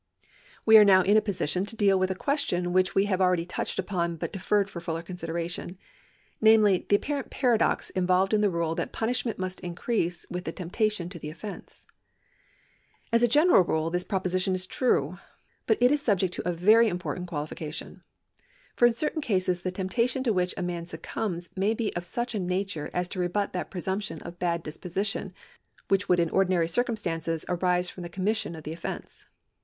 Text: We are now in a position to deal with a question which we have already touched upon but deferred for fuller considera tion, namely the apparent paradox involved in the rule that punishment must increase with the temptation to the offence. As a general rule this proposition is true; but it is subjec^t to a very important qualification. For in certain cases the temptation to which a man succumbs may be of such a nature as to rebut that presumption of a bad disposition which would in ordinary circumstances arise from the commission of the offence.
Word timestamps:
We 0.65 0.79
are 0.79 0.83
now 0.83 1.03
in 1.03 1.15
a 1.15 1.21
position 1.21 1.63
to 1.67 1.75
deal 1.75 1.99
with 1.99 2.09
a 2.09 2.15
question 2.15 2.73
which 2.73 2.95
we 2.95 3.05
have 3.05 3.21
already 3.21 3.45
touched 3.45 3.77
upon 3.77 4.15
but 4.15 4.33
deferred 4.33 4.67
for 4.67 4.81
fuller 4.81 5.03
considera 5.03 5.47
tion, 5.47 5.77
namely 6.41 6.87
the 6.89 6.95
apparent 6.95 7.29
paradox 7.29 7.91
involved 7.91 8.33
in 8.33 8.41
the 8.41 8.49
rule 8.49 8.73
that 8.73 8.91
punishment 8.91 9.37
must 9.37 9.59
increase 9.59 10.25
with 10.27 10.45
the 10.45 10.51
temptation 10.51 11.07
to 11.09 11.19
the 11.19 11.29
offence. 11.29 11.85
As 13.13 13.21
a 13.21 13.27
general 13.27 13.63
rule 13.63 13.91
this 13.91 14.03
proposition 14.03 14.55
is 14.55 14.65
true; 14.65 15.19
but 15.67 15.77
it 15.79 15.91
is 15.91 16.01
subjec^t 16.01 16.31
to 16.31 16.49
a 16.49 16.51
very 16.51 16.87
important 16.87 17.27
qualification. 17.27 18.01
For 18.75 18.87
in 18.87 18.95
certain 18.95 19.21
cases 19.21 19.61
the 19.61 19.69
temptation 19.71 20.23
to 20.23 20.33
which 20.33 20.55
a 20.57 20.63
man 20.63 20.87
succumbs 20.87 21.47
may 21.55 21.75
be 21.75 21.95
of 21.95 22.05
such 22.05 22.33
a 22.33 22.39
nature 22.39 22.89
as 22.91 23.07
to 23.09 23.19
rebut 23.19 23.53
that 23.53 23.69
presumption 23.69 24.19
of 24.21 24.33
a 24.33 24.37
bad 24.37 24.63
disposition 24.63 25.31
which 25.89 26.09
would 26.09 26.19
in 26.19 26.31
ordinary 26.31 26.67
circumstances 26.67 27.45
arise 27.47 27.87
from 27.91 28.01
the 28.01 28.09
commission 28.09 28.55
of 28.55 28.63
the 28.63 28.73
offence. 28.73 29.27